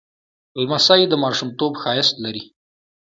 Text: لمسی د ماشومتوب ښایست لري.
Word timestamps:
لمسی 0.61 1.01
د 1.07 1.13
ماشومتوب 1.23 1.73
ښایست 1.81 2.15
لري. 2.23 2.43